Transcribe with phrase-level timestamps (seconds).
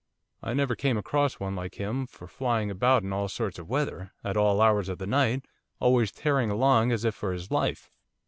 [0.41, 4.13] I never came across one like him for flying about in all sorts of weather,
[4.23, 5.45] at all hours of the night,
[5.79, 7.91] always tearing along as if for his life.